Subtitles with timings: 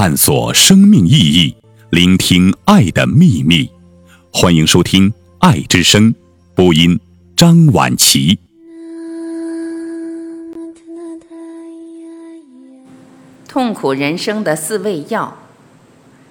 [0.00, 1.56] 探索生命意义，
[1.90, 3.68] 聆听爱的秘密。
[4.32, 6.14] 欢迎收听《爱之声》
[6.54, 7.00] 播音，
[7.36, 8.38] 张婉琪。
[13.48, 15.36] 痛苦人生的四味药，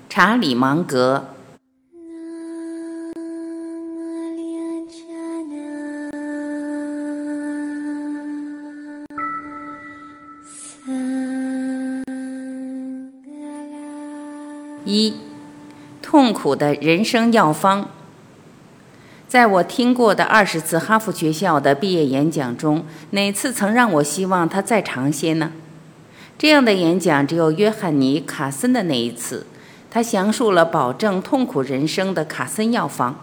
[0.07, 1.36] 查理芒格。
[16.27, 17.89] 痛苦的人生药方。
[19.29, 25.53] 在我听过的二十次哈佛学校的毕业演讲中，哪次曾让我希望它再长些呢？
[26.37, 29.47] 这样的演讲只有约翰尼·卡森的那一次，
[29.89, 33.15] 他详述了保证痛苦人生的卡森药方。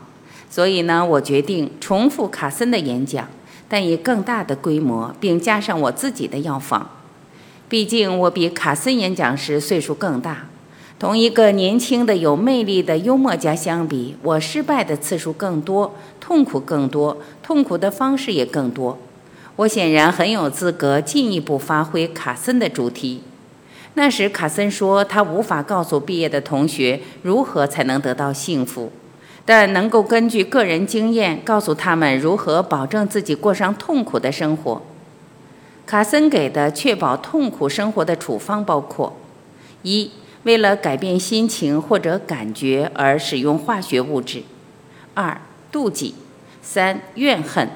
[0.48, 3.28] 所以呢，我决定重复卡森的演讲，
[3.68, 6.88] 但以更大的规模，并加上我自己的药方。
[7.68, 10.46] 毕竟我比卡森演讲时岁数更大。
[11.04, 18.96] 同一个年轻的、有魅力的幽默家相比，我失败的次数更多，痛苦更多，痛苦的方式也更多。
[19.56, 23.22] 我显然很有资格进一步发挥卡森的主题。
[23.92, 28.90] 那时，卡森说他无法告诉毕业的同学如何才能得到幸福，
[29.44, 34.80] 但能够根据个人经验告诉他们如何保证自己过上痛苦的生活。
[35.84, 39.12] 卡森给的确保痛苦生活的处方包括：
[39.82, 40.10] 一。
[40.44, 44.42] 为了改变心情或者感觉而使用化学物质，
[45.14, 45.40] 二
[45.72, 46.14] 妒忌，
[46.62, 47.68] 三怨恨。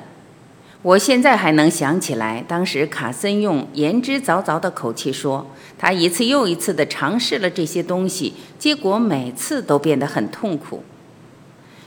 [0.82, 5.46] 我现在还能想起来，当时卡森用言之凿凿的口气说，
[5.76, 10.84] 他一次又一次地尝试了这些东西，结果每次都变得很痛苦。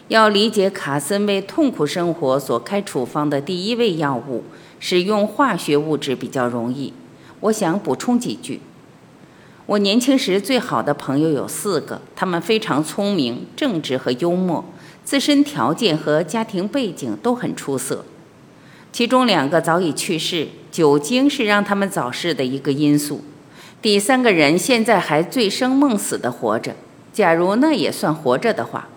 [0.08, 4.44] 要理解卡森为痛苦生活所开处方的第一味药物，
[4.80, 6.92] 使用化学物质比较容易。
[7.40, 8.60] 我想补充几句。
[9.72, 14.66] 我年轻时最好的朋友有四个，他们非常聪明、正直和幽默，
[15.06, 18.04] 自身条件和家庭背景都很出色。
[18.92, 23.22] 其中两个早已去世，酒精是让他们早逝的一个因素。
[23.82, 26.76] 第三个人现在还醉生梦死地活着，
[27.14, 28.90] 假如那也算活着的话。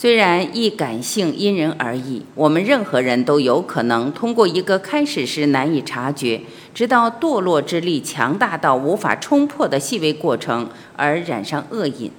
[0.00, 6.40] 虽然易感性因人而异，我们任何人都有可能通过一个开始时难以察觉，
[6.72, 12.10] 直到堕落之力强大到无法冲破的细微过程而染上恶瘾。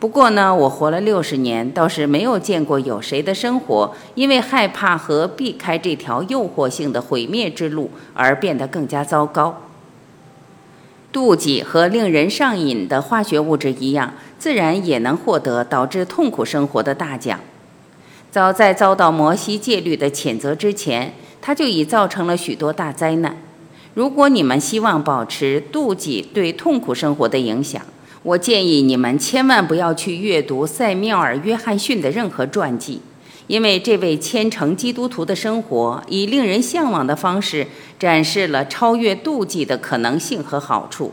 [0.00, 9.56] 不过呢，我活了六十年，倒是没有见过有谁的生活因为害怕和避开这条诱惑性的毁灭之路而变得更加糟糕。
[11.12, 14.14] 妒忌和令人上瘾的化学物质一样。
[14.38, 17.38] 自然也能获得导致痛苦生活的大奖。
[18.28, 23.36] 早在遭到摩西戒律的谴责之前，他就已造成了许多大灾难。
[23.94, 27.80] 如果你们希望保持妒忌对痛苦生活的影响，
[28.24, 33.00] 我建议你们千万不要去阅读塞缪尔·约翰逊的任何传记，
[33.46, 37.66] 因为这位虔诚基督徒的生活以令人向往的方式
[37.98, 41.12] 展示了超越妒忌的可能性和好处。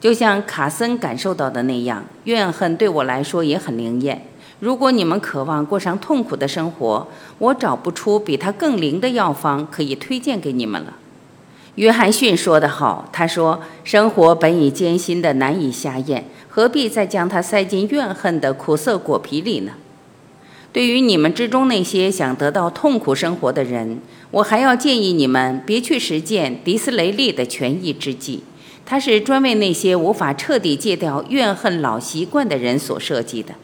[0.00, 4.26] 就像卡森感受到的那样，怨恨对我来说也很灵验。
[4.60, 7.08] 如果你们渴望过上痛苦的生活，
[7.38, 10.94] 我找不出比它更灵的药方可以推荐给你们了。
[11.76, 19.72] 约翰逊说得好，他说：“生活本已艰辛的难以下咽，何必再将它塞进怨恨的苦涩果皮里呢？”
[20.76, 23.98] 对于你们之中那些想得到痛苦生活的人，
[24.30, 28.42] 我还要建议你们别去实践迪斯雷利的权宜之计。
[28.84, 33.54] 它是专为那些无法彻底戒掉怨恨老习惯的人所设计的。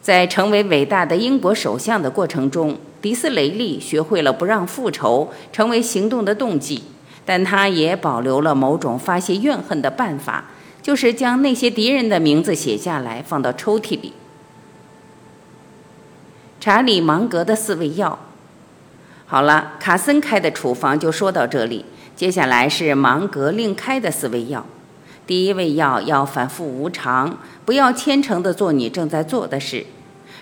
[0.00, 6.82] 在成为伟大的英国首相的过程中，迪斯雷利学会了不让复仇成为行动的动机，
[7.24, 10.50] 但他也保留了某种发泄怨恨的办法，
[10.82, 14.12] 就是将那些敌人的名字写下来，放到抽屉里。
[16.66, 18.18] 查理芒格的四味药。
[19.24, 21.84] 好了，卡森开的处方就说到这里。
[22.16, 24.66] 接下来是芒格另开的四味药。
[25.28, 29.86] 第一味药要反复无常，不要虔诚地做你正在做的事。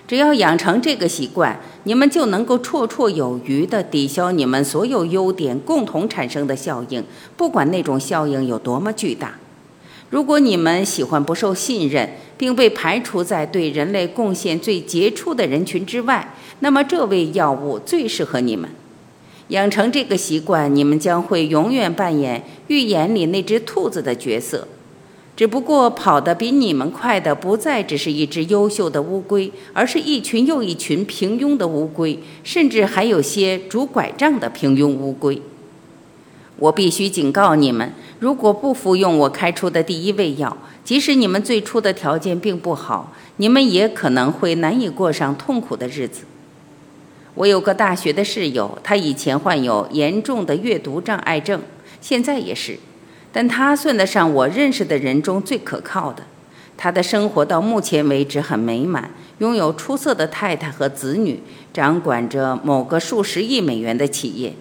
[0.07, 7.03] 只要养成这个习惯，你们就能够绰绰有余地抵消你们所有优点共同产生的效应，
[7.37, 9.33] 不管那种效应有多么巨大。
[10.09, 18.69] 如果你们喜欢不受信任，并被排除在对人类贡献最杰出的人群之外，那么这味药物最适合你们。
[19.49, 24.67] 养成这个习惯，你们将会永远扮演寓言里那只兔子的角色。
[25.35, 35.41] 只不过跑得比你们快的不再只是一只优秀的乌龟，而是一群又一群平庸的乌龟，甚至还有些拄拐杖的平庸乌龟。
[36.57, 46.23] 我必须警告你们：如果不服用我开出的第一味药，即使你们最初的条件并不好，你们也可能会难以过上痛苦的日子。
[47.33, 51.61] 我有个大学的室友，他以前患有严重的阅读障碍症，
[51.99, 52.79] 现在也是，
[53.33, 56.23] 但他算得上我认识的人中最可靠的。
[56.77, 61.41] 他的生活到目前为止很美满，拥有出色的太太和子女，
[61.73, 64.53] 掌管着某个数十亿美元的企业。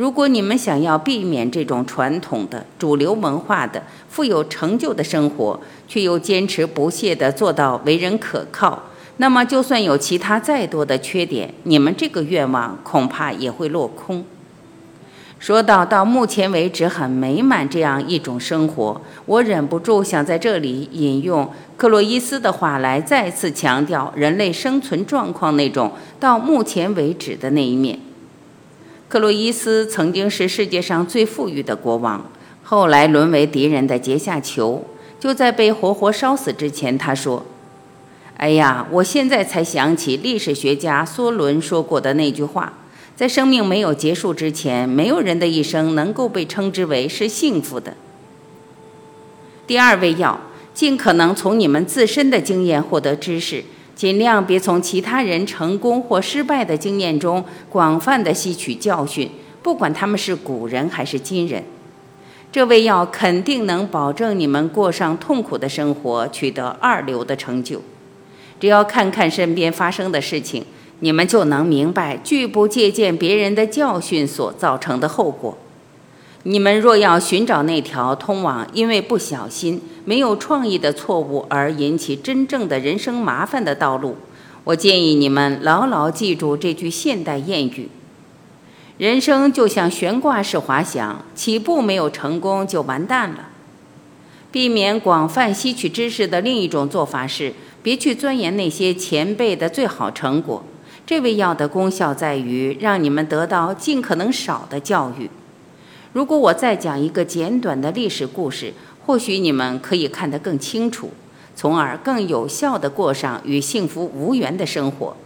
[0.00, 8.84] 如果你们想要避免这种传统的主流文化的富有成就的生活，却又坚持不懈地做到为人可靠，
[9.18, 14.24] 那么就算有其他再多的缺点，你们这个愿望恐怕也会落空。
[15.38, 27.98] 说到到目前为止很美满这样一种生活，我忍不住想在这里引用克洛伊斯的话来再次强调人类生存状况那种到目前为止的那一面。
[29.10, 32.30] 克洛伊斯曾经是世界上最富裕的国王，
[32.62, 34.84] 后来沦为敌人的阶下囚。
[35.18, 37.44] 就在被活活烧死之前，他说
[38.38, 42.72] ：“哎呀，我现在才想起历史学家梭伦说过的那句话：
[43.16, 47.96] 在生命没有结束之前，没有人的一生能够被称之为是幸福的。”
[49.66, 50.40] 第二味药
[50.72, 53.64] 尽可能从你们自身的经验获得知识。
[54.00, 59.30] 尽量别从其他人成功或失败的经验中广泛的吸取教训，
[59.62, 61.62] 不管他们是古人还是今人。
[62.50, 67.82] 这味药肯定能保证你们过上痛苦的生活，取得二流的成就。
[68.58, 70.64] 只要看看身边发生的事情，
[71.00, 75.58] 你们就能明白拒不借鉴别人的教训所造成的后果。
[76.44, 84.16] 你们若要寻找那条通往因为不小心、没有创意的错误而引起真正的人生麻烦的道路，
[84.64, 87.90] 我建议你们牢牢记住这句现代谚语：
[88.96, 93.50] 人生就像悬挂式滑翔，起步没有成功就完蛋了。
[94.50, 97.52] 避免广泛吸取知识的另一种做法是，
[97.82, 100.64] 别去钻研那些前辈的最好成果。
[101.06, 105.28] 这味药的功效在于让你们得到尽可能少的教育。
[106.12, 108.72] 如果我再讲一个简短的历史故事，
[109.06, 111.10] 或许你们可以看得更清楚，
[111.54, 115.16] 从而更有效地过上与幸福无缘的生活。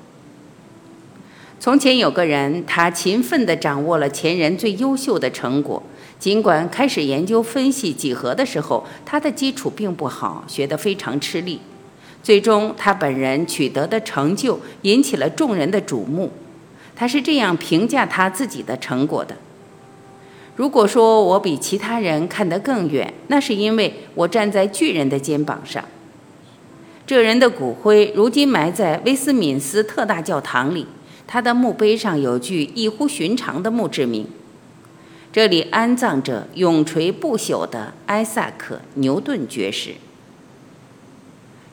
[1.59, 5.83] 从前有个人，他勤奋地掌握了前人最优秀的成果，
[6.19, 11.61] 尽管开始研究分析几何的时候，他的基础并不好，学得非常吃力。
[12.23, 16.31] 最终，他本人取得的成就引起了众人的瞩目。
[16.95, 19.35] 他是这样评价他自己的成果的。
[20.57, 25.85] 如果说我比其他人看得更远，那是因为我站在巨人的肩膀上。
[27.07, 30.87] 这人的骨灰如今埋在威斯敏斯特大教堂里，
[31.27, 34.27] 他的墓碑上有句异乎寻常的墓志铭：
[35.33, 39.95] 这里安葬着永垂不朽的艾萨克·牛顿爵士。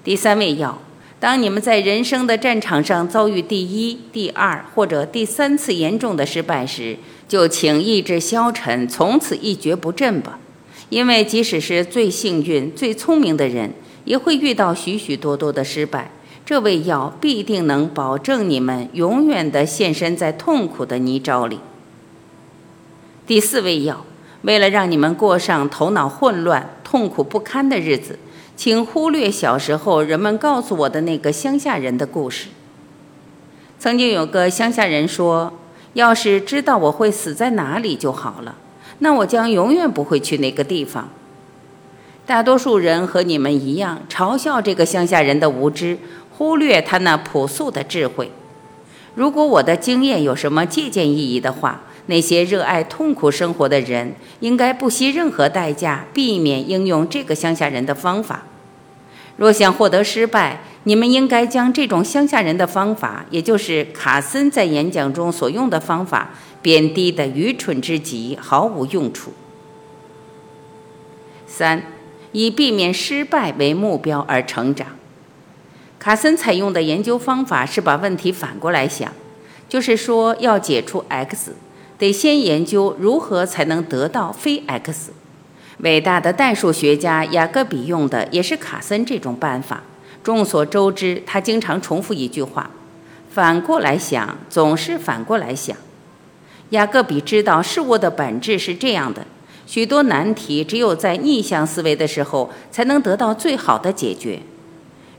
[0.03, 0.81] 第三位药。
[1.19, 6.97] 当你们在人生的战场上遭遇第一、第二或者第三次严重的失败时，
[7.31, 10.37] 就请意志消沉，从此一蹶不振吧。
[10.89, 13.71] 因为即使是最幸运、最聪明的人，
[14.03, 16.11] 也会遇到许许多多的失败。
[16.45, 21.61] 这味药必定能保证你们永远的现身在痛苦的泥沼里。
[23.25, 24.05] 第四味药，
[24.41, 28.19] 为了让你们过上头脑混乱、痛苦不堪的日子。
[28.57, 32.49] 请忽略小时候人们告诉我的那个乡下人的故事。
[33.79, 35.53] 曾经有个乡下人说
[35.93, 38.55] ：“要是知道我会死在哪里就好了，
[38.99, 41.09] 那我将永远不会去那个地方。”
[42.25, 45.97] 大多数人和你们一样，嘲笑这个乡下人的无知，
[46.37, 48.31] 忽略他那朴素的智慧。
[49.15, 58.43] 如果我的经验有什么借鉴意义的话，那些热爱痛苦生活的人，应该不惜任何代价避免应用这个乡下人的方法。
[59.37, 69.33] 若想获得失败，你们应该将这种乡下人的方法，也就是卡森在演讲中所用的方法，贬低的愚蠢之极，毫无用处。
[71.47, 71.83] 三，
[72.31, 74.87] 以避免失败为目标而成长。
[75.99, 79.11] 卡森采用的研究方法是把问题反过来想，
[79.69, 81.53] 就是说要解除 x。
[81.97, 85.11] 得先研究如何才能得到非 x。
[85.79, 89.83] 伟大的代数学家雅各比用的也是卡森这种办法。
[90.23, 92.69] 众所周知，他经常重复一句话
[93.31, 95.75] ：“反过来想，总是反过来想。”
[96.69, 99.25] 雅各比知道事物的本质是这样的：
[99.65, 104.39] 许多难题只有在逆向思维的时候才能得到最好的解决。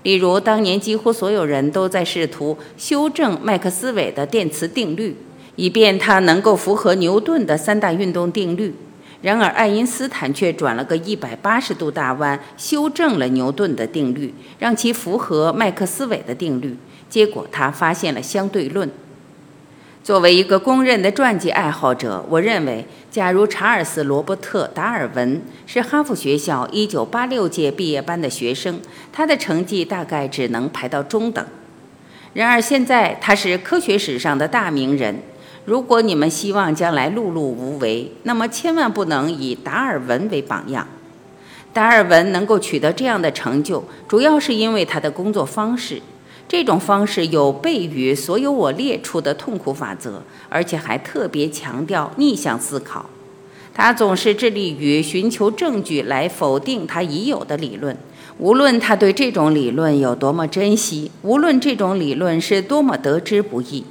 [0.05, 5.17] 例如，当年几乎所有人都在试图修正麦克斯韦的电磁定律。
[5.57, 8.75] 以便它能够符合牛顿的三大运动定律，
[9.23, 16.77] 然而，爱因斯坦却转了个一百八十度大弯，修正了牛顿的定律，让其符合麦克斯韦的定律。
[17.09, 18.91] 结果，他发现了相对论。
[20.03, 28.81] 作为一个公认的传记爱好者，我认为，假如查尔斯·罗伯特·达尔文是哈佛学校1986届毕业班的学生，
[29.13, 31.47] 他的成绩大概只能排到中等。
[32.35, 35.23] 然而，现在他是科学史上的大名人。
[35.65, 40.89] 如果你们希望将来碌碌无为，那么千万不能以达尔文为榜样。
[41.73, 46.03] 达尔文能够取得这样的成就，主要是因为他的工作方式。
[46.49, 53.09] 这种方式有悖于所有我列出的痛苦法则，而且还特别强调逆向思考。
[53.73, 57.97] 他总是致力于寻求证据来否定他已有的理论，
[58.37, 63.85] 无论他对这种理论有多么珍惜，无论这种理论是多么得之不易。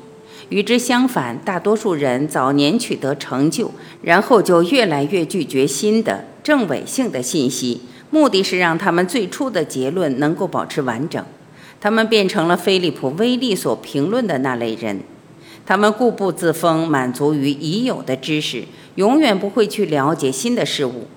[0.52, 11.24] 与之相反，大多数人早年取得成就，然后就越来越拒绝新的正伪性的信息，目的是让他们最初的结论能够保持完整。
[11.80, 15.00] 他们变成了菲利普·威利所评论的那类人，
[15.66, 18.66] 他们固步自封，满足于已有的知识，
[18.96, 21.08] 永远不会去了解新的事物。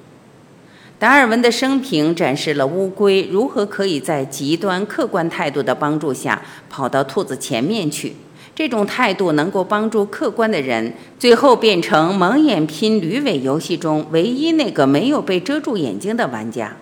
[1.00, 8.14] 达尔文的生平展示了乌龟如何可以在极端客观态度的帮助下跑到兔子前面去。
[8.54, 16.76] 这种态度能够帮助客观的人最后变成蒙眼拼驴尾游戏中唯一那个没有被遮住眼睛的玩家。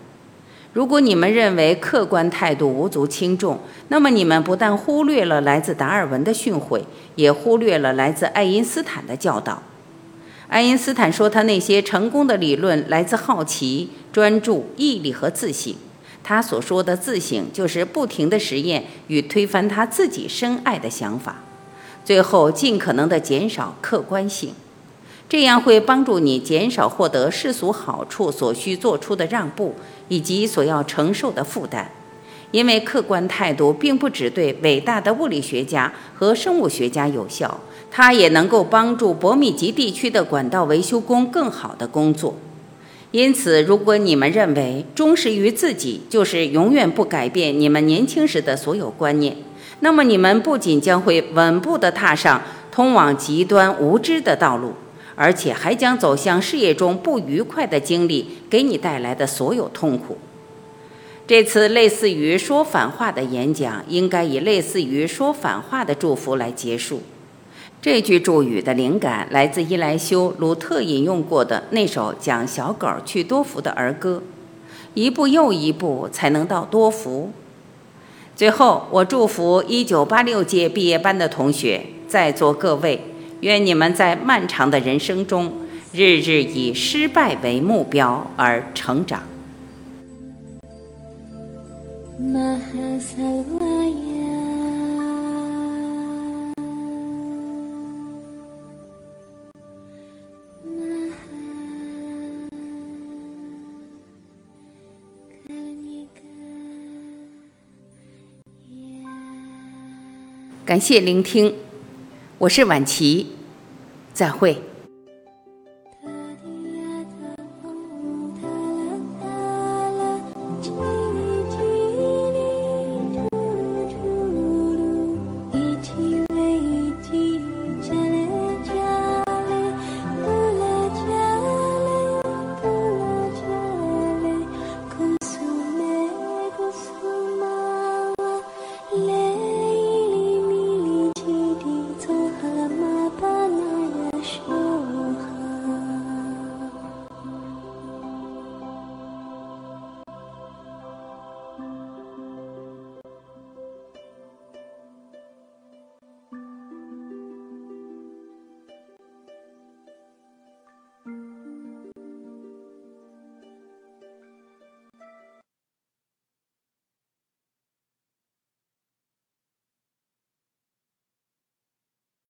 [0.75, 6.83] 如果你们认为客观态度无足轻重，那么你们不但忽略了来自达尔文的训诲，
[7.15, 9.63] 也忽略了来自爱因斯坦的教导。
[10.49, 15.75] 爱因斯坦说，他那些成功的理论来自好奇、专注、毅力和自省。
[16.23, 21.37] 他所说的自省，就是不停的实验与推翻他自己深爱的想法，
[22.05, 24.55] 最后尽可能的减少客观性。
[25.29, 29.75] 这样会帮助你减少获得世俗好处所需做出的让步，
[30.09, 31.91] 以及所要承受的负担。
[32.51, 42.37] 因为客观态度并不只对伟大的物理学家和生物学家有效，它也能够帮助博米吉地区的管道维修工更好的工作。
[43.11, 49.35] 因此，如果你们认为忠实于自己就是永远不改变你们年轻时的所有观念，
[49.83, 54.73] 那么你们不仅将会稳步地踏上通往极端无知的道路。
[55.15, 60.17] 而且还将走向事业中不愉快的经历给你带来的所有痛苦。
[61.27, 67.03] 这次类似于说反话的演讲，应该以类似于说反话的祝福来结束。
[67.83, 74.23] 这句祝语的灵感来自伊莱修·鲁特引用过的那首讲小狗去多福的儿歌
[74.95, 77.31] ：“一步又一步才能到多福。”
[78.43, 83.01] 最后，我祝福一九八六届毕业班的同学，在座各位。
[83.43, 85.53] 愿你们在漫长的人生中，
[85.93, 89.23] 日日以失败为目标而成长。
[110.65, 111.53] 感谢聆听。
[112.39, 113.27] 我是晚琪，
[114.15, 114.72] 再会。